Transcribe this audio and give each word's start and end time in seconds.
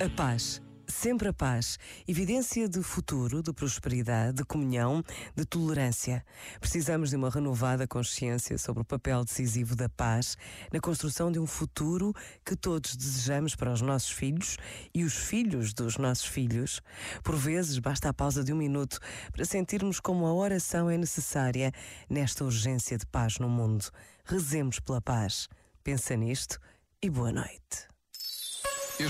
A 0.00 0.08
paz. 0.08 0.62
Sempre 0.86 1.28
a 1.28 1.32
paz. 1.32 1.78
Evidência 2.08 2.66
de 2.66 2.82
futuro, 2.82 3.42
de 3.42 3.52
prosperidade, 3.52 4.38
de 4.38 4.44
comunhão, 4.46 5.04
de 5.36 5.44
tolerância. 5.44 6.24
Precisamos 6.58 7.10
de 7.10 7.16
uma 7.16 7.28
renovada 7.28 7.86
consciência 7.86 8.56
sobre 8.56 8.80
o 8.80 8.84
papel 8.84 9.22
decisivo 9.22 9.76
da 9.76 9.90
paz 9.90 10.38
na 10.72 10.80
construção 10.80 11.30
de 11.30 11.38
um 11.38 11.46
futuro 11.46 12.14
que 12.46 12.56
todos 12.56 12.96
desejamos 12.96 13.54
para 13.54 13.70
os 13.70 13.82
nossos 13.82 14.10
filhos 14.10 14.56
e 14.94 15.04
os 15.04 15.12
filhos 15.12 15.74
dos 15.74 15.98
nossos 15.98 16.24
filhos. 16.24 16.80
Por 17.22 17.36
vezes, 17.36 17.78
basta 17.78 18.08
a 18.08 18.14
pausa 18.14 18.42
de 18.42 18.54
um 18.54 18.56
minuto 18.56 18.98
para 19.32 19.44
sentirmos 19.44 20.00
como 20.00 20.24
a 20.24 20.32
oração 20.32 20.88
é 20.88 20.96
necessária 20.96 21.72
nesta 22.08 22.42
urgência 22.42 22.96
de 22.96 23.04
paz 23.04 23.38
no 23.38 23.50
mundo. 23.50 23.84
Rezemos 24.24 24.80
pela 24.80 25.02
paz. 25.02 25.46
Pensa 25.84 26.16
nisto 26.16 26.58
e 27.02 27.10
boa 27.10 27.30
noite. 27.30 27.89